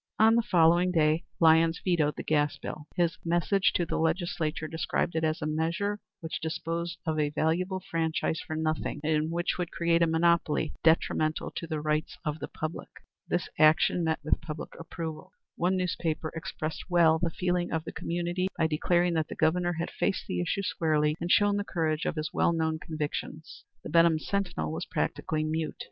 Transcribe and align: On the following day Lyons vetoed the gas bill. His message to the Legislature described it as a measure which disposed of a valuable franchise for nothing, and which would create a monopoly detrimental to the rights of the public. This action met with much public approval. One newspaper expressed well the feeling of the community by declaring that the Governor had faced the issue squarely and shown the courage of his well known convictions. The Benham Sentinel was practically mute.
On 0.17 0.33
the 0.33 0.41
following 0.41 0.91
day 0.91 1.25
Lyons 1.39 1.79
vetoed 1.83 2.15
the 2.15 2.23
gas 2.23 2.57
bill. 2.57 2.87
His 2.95 3.19
message 3.23 3.71
to 3.75 3.85
the 3.85 3.99
Legislature 3.99 4.67
described 4.67 5.13
it 5.15 5.23
as 5.23 5.43
a 5.43 5.45
measure 5.45 5.99
which 6.21 6.41
disposed 6.41 6.97
of 7.05 7.19
a 7.19 7.29
valuable 7.29 7.79
franchise 7.79 8.39
for 8.39 8.55
nothing, 8.55 8.99
and 9.03 9.29
which 9.29 9.59
would 9.59 9.69
create 9.69 10.01
a 10.01 10.07
monopoly 10.07 10.73
detrimental 10.83 11.51
to 11.55 11.67
the 11.67 11.79
rights 11.81 12.17
of 12.25 12.39
the 12.39 12.47
public. 12.47 12.89
This 13.27 13.47
action 13.59 14.03
met 14.03 14.17
with 14.23 14.33
much 14.33 14.41
public 14.41 14.71
approval. 14.79 15.33
One 15.55 15.77
newspaper 15.77 16.29
expressed 16.35 16.89
well 16.89 17.19
the 17.19 17.29
feeling 17.29 17.71
of 17.71 17.83
the 17.83 17.91
community 17.91 18.47
by 18.57 18.65
declaring 18.65 19.13
that 19.13 19.27
the 19.27 19.35
Governor 19.35 19.73
had 19.73 19.91
faced 19.91 20.25
the 20.25 20.39
issue 20.41 20.63
squarely 20.63 21.15
and 21.21 21.29
shown 21.29 21.57
the 21.57 21.63
courage 21.63 22.05
of 22.05 22.15
his 22.15 22.33
well 22.33 22.53
known 22.53 22.79
convictions. 22.79 23.65
The 23.83 23.89
Benham 23.91 24.17
Sentinel 24.17 24.71
was 24.71 24.83
practically 24.87 25.43
mute. 25.43 25.75